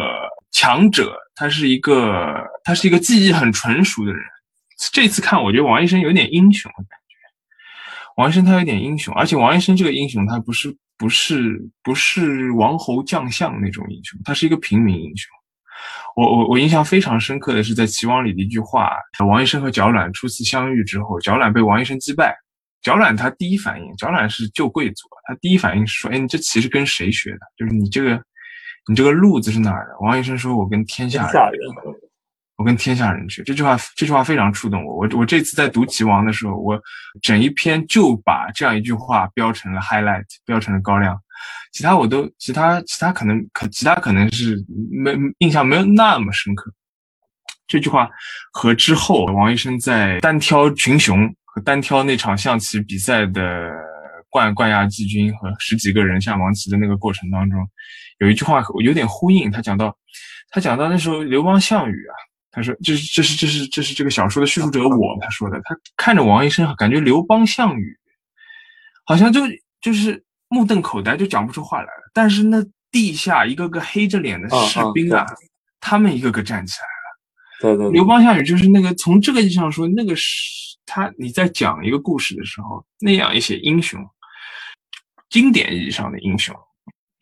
[0.51, 4.21] 强者，他是一个他是一个技艺很纯熟的人。
[4.93, 7.15] 这次看，我觉得王医生有点英雄的感觉。
[8.17, 15.29] 王医生他有点英雄，而且王医生这个英雄，他不是不是不是王侯将相那种英雄，他是一个平民英雄。
[16.15, 18.91] 我我我印象非常深刻的是在《齐王》里的一句话：
[19.27, 22.35] 王医生和角卵初次相遇之后，角卵被王医生击败。
[22.81, 27.39] 角卵他第一反应，角卵是旧贵族，他第一反应是说：“哎，你这棋是跟谁学的？
[27.57, 28.23] 就是你这个，
[28.87, 31.59] 你这个路子是哪儿的？”王医生说：“我跟天下人，
[32.57, 34.95] 我跟天下人学。”这句话这句话非常触动我。
[34.97, 36.79] 我我这次在读《齐王》的时候，我
[37.23, 41.19] 整一篇就把这样一句话标成了 highlight，标成了高亮。
[41.71, 44.55] 其他我都，其他其他可能可，其他可能是
[44.89, 46.71] 没印象没有那么深刻。
[47.67, 48.09] 这句话
[48.53, 53.71] 和之后王医生在单挑群雄和单挑那场象棋比赛的
[54.29, 57.59] 冠冠亚季军和十几个人下王棋的那个过程当中，
[58.19, 59.51] 有一句话有点呼应。
[59.51, 59.97] 他讲到，
[60.49, 62.15] 他讲到那时候刘邦项羽啊，
[62.51, 67.97] 他说这是这是这是这是这个小说的叙述者我他说的，他看着王医生感觉刘邦项羽
[69.03, 69.41] 好像就
[69.81, 70.23] 就是。
[70.47, 72.11] 目瞪口呆，就讲不出话来了。
[72.13, 75.25] 但是那地下一个个黑着脸的士兵啊，
[75.79, 77.75] 他们一个个站起来了。
[77.75, 83.99] 对对，刘邦项羽就是那个从这个意义上说，那个是他你在讲一个故事的时候，那样一些英雄，
[85.29, 86.55] 经典意义上的英雄，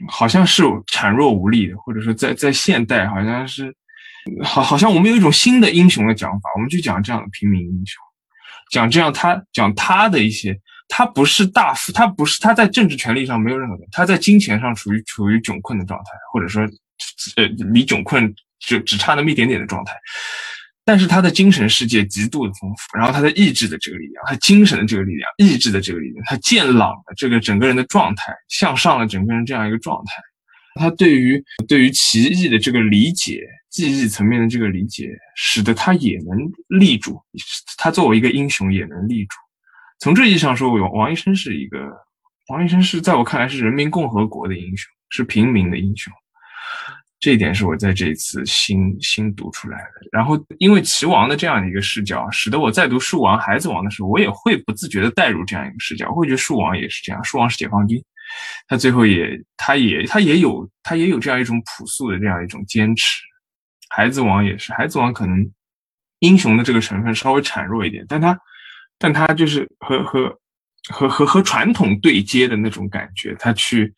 [0.09, 3.73] 好像是孱弱无力的，或者说在在现代好像是，
[4.43, 8.03] 好好像我们有一种新的英雄的讲法，我们就讲这样的平民英雄，
[8.69, 10.59] 讲这样他讲他的一些。
[10.88, 16.63] 他不是大富，他不是他在政治权力上没有任何的，他在金钱上处于处于窘困的状态，或者说，
[17.36, 19.93] 呃，离窘困就只差那么一点点的状态。
[20.86, 30.21] 但是他的精神世界极度的丰富，然后他的意志的这个力量，他精神的这个力量，意志的这个力量，他健朗的这个整个人的状态，向上的整个人这样一个状态，
[30.81, 36.38] 他对于对于奇异的这个理解，记忆层面的这个理解，使得他也能
[36.79, 37.17] 立住，
[37.77, 39.36] 他作为一个英雄也能立住。
[40.04, 41.79] 从这意义上说，王王医生是一个，
[42.49, 46.12] 王医生是在我看来是人民共和国的英雄，是平民的英雄。
[47.21, 50.06] 这一点是我在这一次新新读出来的。
[50.12, 58.04] 然后，因为齐王的这样的一个视角，使得我在读树王、孩子王的时候，我也会不自觉的带入这样一个视角，我会觉得树王也是这样，树王是解放军，
[58.67, 63.23] 他最后也，他也，他也有，他也有这样一种朴素的这样一种坚持。
[63.89, 65.49] 孩子王也是，孩子王可能
[66.19, 68.37] 英雄的这个成分稍微孱弱一点，但他，
[68.98, 70.39] 但他就是和和
[70.89, 73.94] 和和和传统对接的那种感觉，他去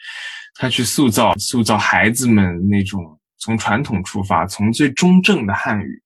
[0.55, 6.01] 他去塑造塑造孩子们那种从传统出发，从最中正的汉语。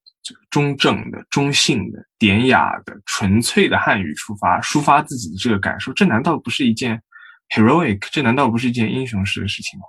[0.51, 7.01] 中正的、中性的、典雅的、纯粹的汉语出发，抒发自己的这个感受，这难道不是一件
[7.49, 7.99] heroic？
[8.11, 9.85] 这难道不是一件英雄式的事情吗？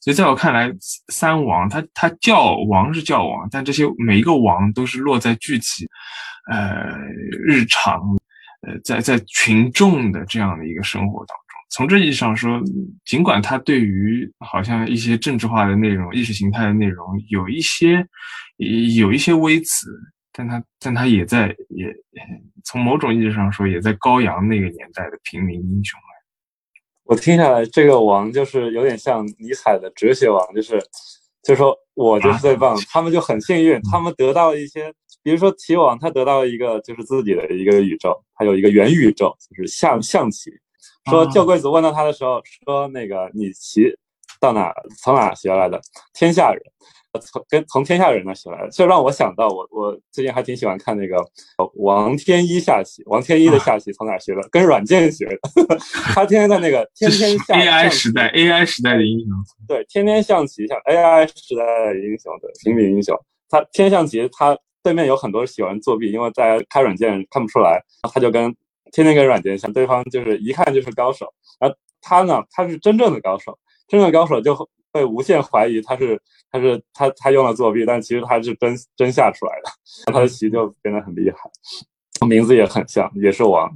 [0.00, 0.72] 所以在我看来，
[1.08, 5.88] 三王他他叫王是叫王，但这些每一个王都是落在具体，
[6.52, 6.96] 呃，
[7.44, 8.00] 日常，
[8.66, 11.44] 呃，在在群众的这样的一个生活当中。
[11.70, 12.60] 从这意义上说，
[13.04, 18.06] 尽管他对于好像一些政治化的内容、意识形态的内容有一些。
[18.96, 19.90] 有一些微词，
[20.32, 21.92] 但他但他也在也
[22.64, 25.98] 从某种意义上说，也在高扬那个年代的平民英雄
[27.02, 30.80] 我听下来，这个王就是有点像尼采的哲学王，就是
[31.42, 34.94] 就说我就是最棒，他们就很幸运，他们得到一些，
[35.24, 40.52] 比如说棋王，他得到一个就是自己的一个宇宙，还有一个元宇宙，就是象象棋。
[41.10, 43.92] 说旧贵子问到他的时候，说那个你棋
[44.40, 44.72] 到哪
[45.02, 45.80] 从哪学来的？
[46.12, 46.62] 天下人。
[47.22, 51.16] 从跟从天下人那学来的，就让我想到我我最近还挺喜欢看那个
[51.74, 54.40] 王天一下棋，王天一的下棋从哪学的？
[54.50, 55.38] 跟软件学的。
[56.12, 59.28] 他天天在那个 天天下 AI 时代，AI 时代的英雄。
[59.68, 63.16] 对，天天象棋，像 AI 时代的英雄，对，平民英雄。
[63.48, 67.82] 他天象棋，他对面有很多喜欢作弊，因为在开软件看不出来，
[68.12, 68.54] 他就跟
[68.92, 71.26] 天天跟软件像，对方就是一看就是高手。
[71.58, 73.58] 而他呢，他是真正的高手，
[73.88, 74.54] 真正的高手就
[74.92, 76.22] 会无限怀疑他是。
[76.50, 81.50] 他是他他用了作弊，但其实他是真真下出来的，他的棋就变得很厉害，
[82.28, 83.68] 名字也很像，也是王，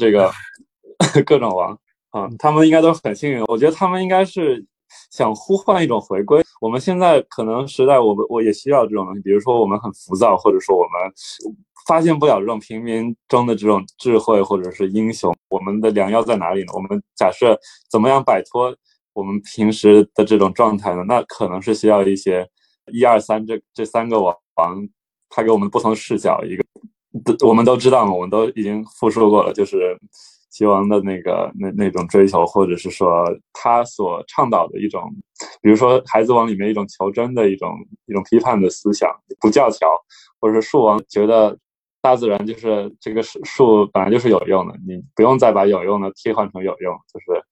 [0.00, 0.32] 这个
[1.26, 3.44] 各种王啊，他们应该都很幸运。
[3.48, 4.64] 我觉得他们应该是
[5.10, 6.42] 想呼唤一种回归。
[6.60, 11.12] 我们现在可能时代，我们我也需要这种东西，比如说我们很浮躁，或者说我们
[11.86, 16.72] 发现不了这种平民中的这种智慧或者是英雄，我们的良药在哪里呢？
[16.74, 17.58] 我们假设
[17.90, 18.74] 怎么样摆脱？
[19.14, 22.48] 我们平时的这种状态呢，那可能是需要一些
[22.90, 24.34] 一二三这这三个王，
[25.28, 26.42] 他给我们不同视角。
[26.44, 26.64] 一个，
[27.46, 29.98] 我们都知道嘛，我们都已经复述过了，就是
[30.52, 35.10] 齐王的那个那那种追求，或者是说他所倡导的一种，
[35.60, 37.70] 比如说《孩子王》里面一种求真的一种
[38.06, 39.88] 一种批判的思想，不教条，
[40.40, 41.58] 或者是树王觉得
[42.00, 47.42] 大自然就是这个树树本来就是有用的，你不用再把有用的替换成有用，就是。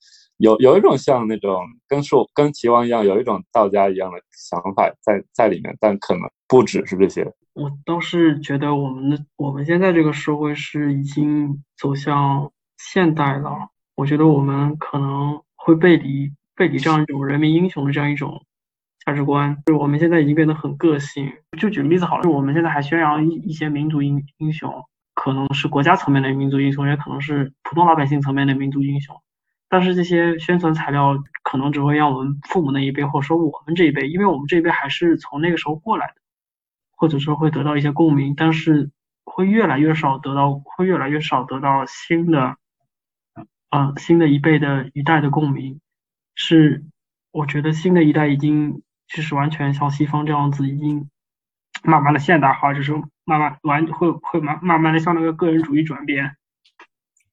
[0.41, 7.31] 有有一种像那种跟树跟齐王一样，有一种道家一样的想法在在里面，但可能不只是这些。
[7.53, 12.51] 我倒是觉得我们的我们现在这个社会是已经走向
[12.89, 13.69] 现代了。
[13.95, 18.47] 我觉得我们可能会背离背离这样一种人民英雄的这样一种
[19.05, 21.31] 价值观，就是我们现在已经变得很个性。
[21.59, 24.73] 就举个例子好了，就我们现在还宣扬一一些民族英英雄，
[25.15, 29.15] 可能是国家层面的民族英雄，也可能是普通老百姓层面的民族英雄。
[29.69, 36.15] 但是这些宣传材料可能只会让我们父母那一辈，或者说我们这一辈，因为我们这一辈还是从那个时候过来的，
[36.97, 38.91] 或者说会得到一些共鸣，但是
[39.25, 42.57] 会越来越少得到，会越来越少得到新的，
[43.71, 45.81] 呃，新的一辈的一代的共鸣。
[46.35, 46.85] 是，
[47.31, 51.09] 我觉得新的一代已经就是完全像西方这样子，已经
[51.83, 52.93] 慢慢的现代化，就是
[53.25, 56.37] 慢慢完会会慢慢慢的向那个个人主义转变。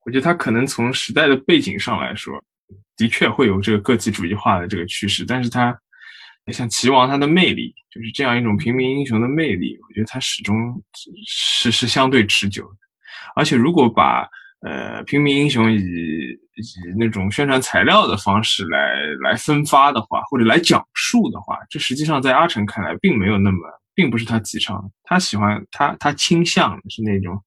[0.05, 2.41] 我觉得他可能从时代的背景上来说，
[2.95, 5.77] 的确会有这个个体主义化的这个趋势，但是他
[6.53, 10.81] 像齐王他的魅力，就是这样一种平民英雄的魅力，我觉得他始终
[11.25, 12.77] 是是相对持久的。
[13.35, 14.27] 而且如果把
[14.62, 23.60] 呃平民英雄以以那种宣传材料的方式来来分发的话，或者来讲述的话，这实际上在阿成看来并没有那么，
[23.93, 24.84] 并不是他提倡。
[25.03, 27.41] 他喜欢他他倾向是那种。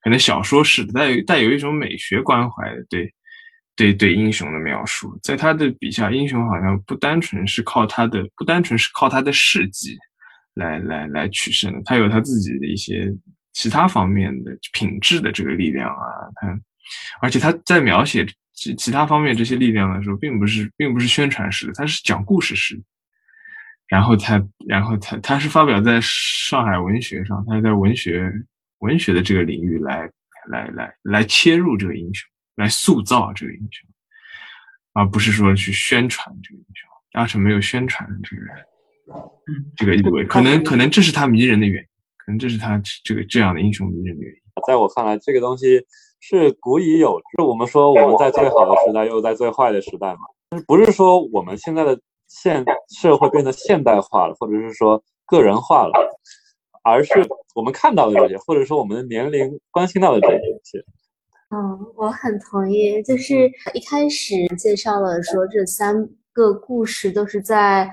[0.00, 3.12] 可能小说式的带有带有一种美学关怀的对
[3.74, 9.98] 对对英雄的描述，在他的笔下，英雄好像不单纯是靠他的不单纯是靠他的事迹
[10.54, 13.12] 来来来取胜的，他有他自己的一些
[13.58, 16.60] 其他方面的品质的这个力量啊，他
[17.20, 22.82] 而且他在描写其其他方面这些力量的时候，并不是并不是宣传式的，他是讲故事式的，
[23.88, 28.32] 然后他然后他他是发表在上海文学上，他在文学。
[28.80, 30.08] 文学的这个领域来
[30.50, 33.90] 来来来切入这个英雄，来塑造这个英雄，
[34.92, 36.88] 而不是说去宣传这个英雄。
[37.14, 38.54] 阿成没有宣传这个，人，
[39.74, 41.87] 这个意味，可能可能这是他迷人的原因，
[42.28, 44.40] 可能这是他这个这样的英雄迷人的原因。
[44.66, 45.82] 在我看来，这个东西
[46.20, 47.42] 是古已有之。
[47.42, 50.20] 我们说我们在最好的时代，又在最坏的时代嘛。
[50.66, 52.62] 不是说我们现在的现
[52.94, 55.94] 社会变得现代化了，或者是说个人化了，
[56.84, 60.84] 而是我们看到的这些，或者说我们的年龄关心到的这些。
[61.48, 63.02] 嗯，我很同意。
[63.04, 67.90] 就是一开始介绍了说这三个故事都是在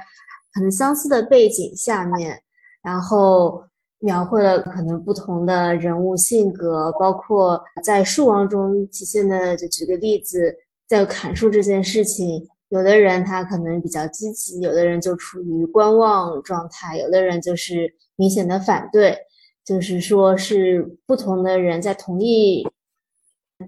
[0.54, 2.38] 很相似的背景下面，
[2.84, 3.64] 然后
[4.06, 9.58] 描绘了可能不同的人物性格，包括在树王中体现的。
[9.58, 10.56] 就举个例子。
[10.88, 19.18] 在砍树这件事情，有的人他可能比较积极，有的人就处于观望状态，有的人就是明显的反对，
[19.66, 22.70] 就是说是不同的人在同一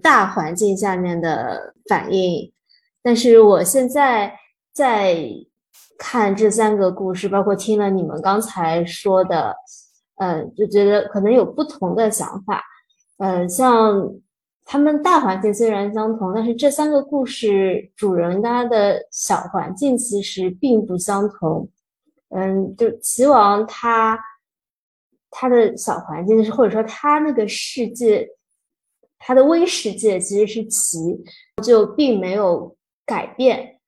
[0.00, 2.52] 大环境下面的反应。
[3.02, 4.32] 但是我现在
[4.72, 5.18] 在
[5.98, 9.56] 看这三个故事，包括听了你们刚才说的，
[10.18, 12.62] 呃，就觉得可能有不同的想法，
[13.18, 14.10] 呃，像。
[14.70, 21.66] 他们大环境虽然相同，但是这三个故事主人他的小环境其实并不相同。
[22.28, 24.20] 嗯，就齐王他
[25.30, 28.28] 他的小环境是，或者说他那个世界，
[29.18, 30.98] 他的微世界其实是齐，
[31.64, 33.80] 就并没有改变。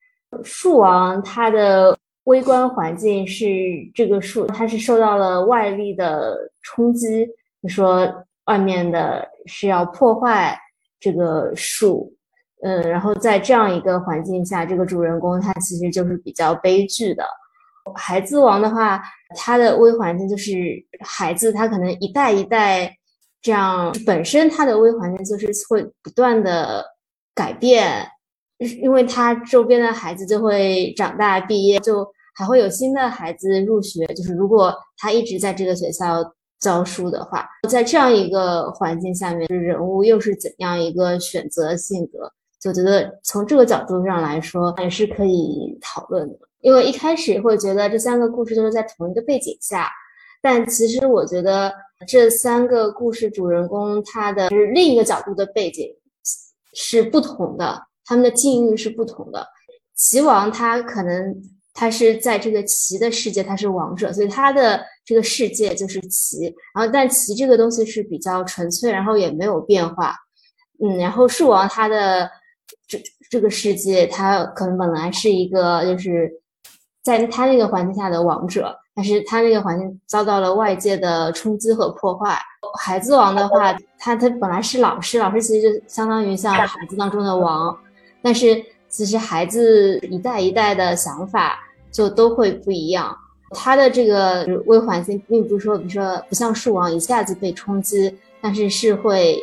[0.43, 1.95] 树王他的
[2.25, 3.47] 微观环境是
[3.95, 7.27] 这个树，它是受到了外力的冲击，
[7.63, 8.11] 就说
[8.47, 10.59] 外面的是要破坏。
[11.03, 12.13] 这个树，
[12.63, 17.25] 嗯，然后在这样一个环境下，这个主人公他其实就是比较悲剧的。
[17.95, 19.03] 孩子王的话，
[19.35, 20.53] 他的微环境就是
[21.03, 22.95] 孩子，他可能一代一代
[23.41, 26.85] 这样，本身他的微环境就是会不断的
[27.35, 28.07] 改变，
[28.83, 34.07] 因为他周边的孩子就会长大毕业，就还会有新的孩子入学。
[34.15, 36.23] 就是如果他一直在这个学校。
[36.61, 42.31] 教书的话，在这样一个环境下面，人物又是怎样一个选择性格？
[42.61, 46.39] 就觉得从这个角度上来说，也是可以讨论的。
[46.61, 49.89] 因为一开始会觉得这三个故事都是在同一个背景下，
[50.43, 51.73] 但其实我觉得
[52.07, 55.89] 这三个故事主人公他的另一个角度的背景
[56.75, 59.47] 是不同的，他们的境遇是不同的。
[59.95, 61.43] 齐王他可能。
[61.73, 66.45] 他是在这个齐的世界，他是王者，所以他的这个世界就是齐。
[66.75, 70.15] 然后，但齐这个东西是比较纯粹，然后也没有变化。
[70.85, 72.29] 嗯，然后树王他的
[72.89, 76.31] 这这个世界，他可能本来是一个就是
[77.03, 82.37] 在他那个环境下的王者，但是他那个环境遭到了外界的冲击和破坏。
[82.79, 87.75] 孩子王的话，他他本来是老师，老师其实就相当于像孩子当中的王，
[88.23, 88.65] 但是。
[88.93, 91.61] 其实孩子一代一代的想法
[91.93, 93.17] 就都会不一样，
[93.51, 99.41] 他的这个微环境并不是说，比如说不像树王一下子被冲击，但是是会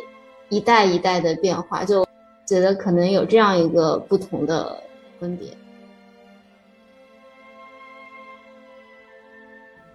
[0.50, 2.06] 一代一代的变化，就
[2.44, 4.84] 觉得可能有这样一个不同的
[5.18, 5.48] 分别。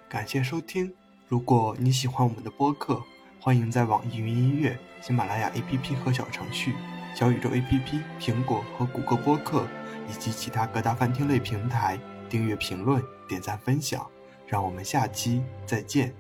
[0.10, 0.92] 感谢收听，
[1.28, 3.00] 如果你喜欢我们的播客，
[3.40, 6.74] 欢迎在网易云音乐、喜马拉雅 APP 和小程序。
[7.14, 9.68] 小宇宙 APP、苹果和谷歌播客
[10.10, 12.00] 以及其他各大饭厅类平台
[12.30, 14.10] 订阅、评论、点赞、分享，
[14.48, 16.14] 让我们下期再见。